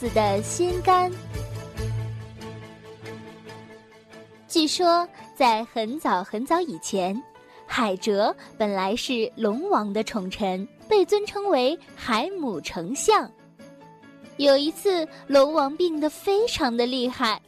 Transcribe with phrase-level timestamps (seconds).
[0.00, 1.12] 子的心肝。
[4.48, 7.22] 据说，在很早很早以前，
[7.66, 13.30] 海蜇本来是龙王的宠臣，被尊称为海母丞相。
[14.38, 17.38] 有一次，龙王病得非常的厉害，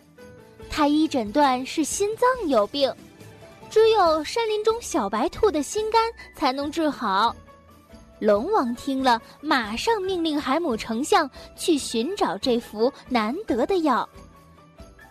[0.68, 2.94] 太医诊断是心脏有病，
[3.70, 6.02] 只有山林中小白兔的心肝
[6.34, 7.34] 才能治好。
[8.22, 14.08] 龙王听了，马上命令海姆丞相去寻找这幅难得的药。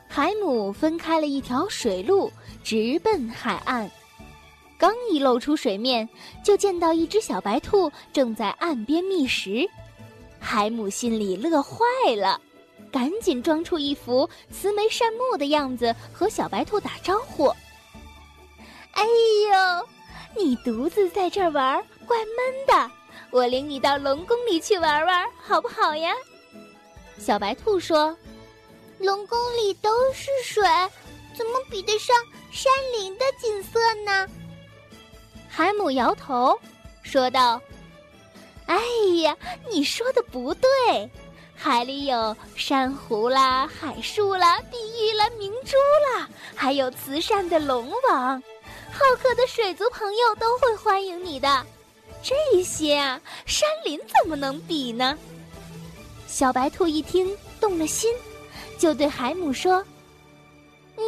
[0.07, 2.31] 海姆分开了一条水路，
[2.63, 3.91] 直奔海岸。
[4.77, 6.07] 刚一露出水面，
[6.41, 9.69] 就见到一只小白兔正在岸边觅食。
[10.39, 11.83] 海姆心里乐坏
[12.15, 12.39] 了，
[12.93, 17.47] 赶紧装出一副慈眉善目的样子，和小白兔打招呼
[18.95, 22.89] ：“哎呦，你独自在这儿玩，怪闷的。”
[23.31, 26.13] 我领你到龙宫里去玩玩，好不好呀？
[27.17, 28.15] 小白兔说
[28.99, 30.63] ：“龙宫里都是水，
[31.35, 32.15] 怎么比得上
[32.51, 34.27] 山林的景色呢？”
[35.47, 36.59] 海姆摇头
[37.03, 37.61] 说道
[38.67, 38.77] ：“哎
[39.23, 39.37] 呀，
[39.69, 41.09] 你说的不对，
[41.55, 45.77] 海里有珊瑚啦、海树啦、碧玉啦、明珠
[46.13, 48.41] 啦，还有慈善的龙王，
[48.91, 51.65] 好客的水族朋友都会欢迎你的。”
[52.23, 55.17] 这些啊，山林怎么能比呢？
[56.27, 58.13] 小白兔一听动了心，
[58.77, 59.83] 就对海姆说
[60.97, 61.03] ：“嗯，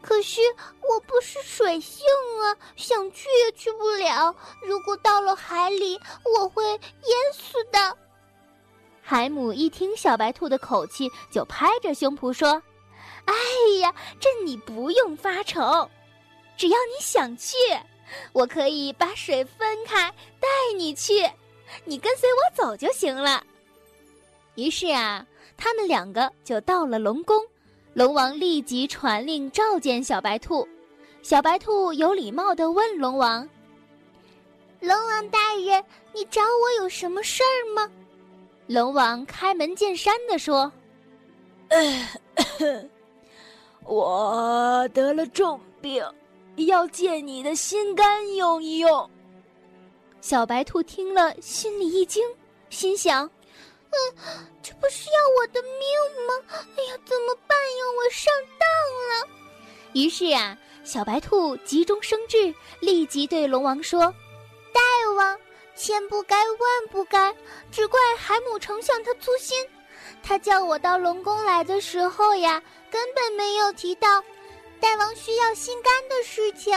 [0.00, 0.40] 可是
[0.82, 2.04] 我不是水性
[2.42, 4.34] 啊，想去也去不了。
[4.62, 5.98] 如果到了海里，
[6.38, 6.80] 我会淹
[7.32, 7.96] 死的。”
[9.02, 12.62] 海姆一听小白兔的口气，就拍着胸脯说
[13.24, 13.34] ：“哎
[13.80, 15.88] 呀，这你不用发愁，
[16.56, 17.56] 只要你想去。”
[18.32, 21.28] 我可以把水分开，带你去，
[21.84, 23.44] 你跟随我走就行了。
[24.54, 25.26] 于是啊，
[25.56, 27.44] 他们两个就到了龙宫。
[27.92, 30.68] 龙王立即传令召见小白兔。
[31.22, 33.48] 小白兔有礼貌地问龙王
[34.80, 35.82] ：“龙王大人，
[36.12, 37.90] 你找我有什么事儿吗？”
[38.68, 40.70] 龙王开门见山地说
[43.84, 46.04] ：“我得了重病。”
[46.64, 49.10] 要借你的心肝用一用。
[50.20, 52.24] 小白兔听了，心里一惊，
[52.70, 53.30] 心想
[53.90, 53.96] ：“嗯，
[54.62, 56.34] 这不是要我的命吗？
[56.76, 57.84] 哎呀，怎么办呀？
[57.96, 59.28] 我上当了。”
[59.94, 64.12] 于是呀，小白兔急中生智，立即对龙王说
[64.74, 64.80] ：“大
[65.16, 65.38] 王，
[65.76, 67.32] 千不该万不该，
[67.70, 69.56] 只怪海姆丞相他粗心。
[70.22, 74.08] 他叫我到龙宫来的时候呀，根本没有提到。”
[74.80, 76.74] 大王需要心肝的事情，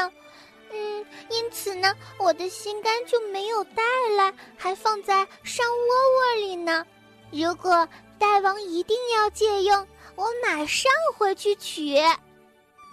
[0.72, 3.84] 嗯，因此呢，我的心肝就没有带
[4.16, 6.86] 来，还放在山窝窝里呢。
[7.32, 7.88] 如果
[8.18, 11.98] 大王一定要借用，我马上回去取。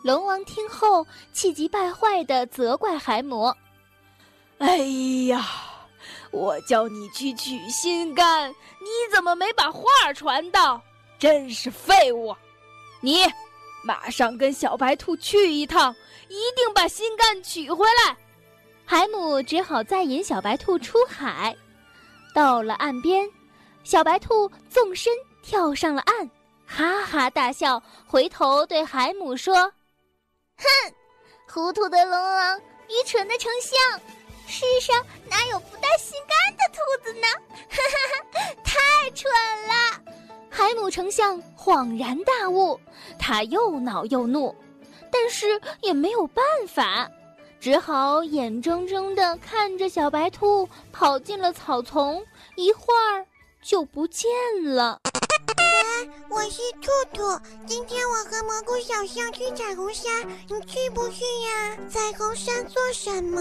[0.04, 3.56] 龙王听后气急败坏的责怪海魔
[4.58, 4.76] ：“哎
[5.28, 5.44] 呀，
[6.30, 10.80] 我叫你去取心肝，你怎么没把话传到？
[11.18, 12.34] 真是废物！
[13.00, 13.24] 你。”
[13.86, 15.94] 马上跟小白兔去一趟，
[16.26, 18.16] 一定把心肝取回来。
[18.84, 21.56] 海姆只好再引小白兔出海。
[22.34, 23.30] 到了岸边，
[23.84, 26.28] 小白兔纵身跳上了岸，
[26.66, 29.54] 哈哈大笑，回头对海姆说
[30.58, 30.66] ：“哼，
[31.48, 34.00] 糊涂的龙王，愚蠢的丞相，
[34.48, 37.26] 世上哪有不带心肝的兔子呢？
[37.70, 39.30] 哈哈哈，太蠢
[39.68, 40.02] 了！”
[40.56, 42.80] 海姆丞相恍然大悟，
[43.18, 44.56] 他又恼又怒，
[45.12, 47.10] 但是也没有办法，
[47.60, 52.24] 只好眼睁睁地看着小白兔跑进了草丛，
[52.56, 53.26] 一会儿
[53.60, 54.30] 就不见
[54.64, 54.98] 了。
[56.28, 61.76] 我是兔兔，今天我和蘑菇小象去彩虹山，你去不去呀？
[61.90, 63.40] 彩虹山做什么？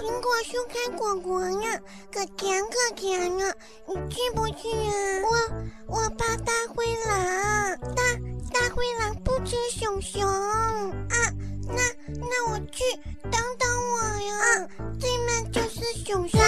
[0.00, 1.80] 苹果树开果果呢，
[2.12, 3.54] 可甜可甜了，
[3.86, 4.92] 你去不去呀？
[5.88, 8.02] 我我怕大灰狼，大
[8.52, 11.32] 大灰狼不吃熊熊啊，
[11.66, 11.82] 那
[12.18, 12.82] 那我去，
[13.22, 14.68] 等等我呀，
[15.00, 16.40] 对面就是熊熊。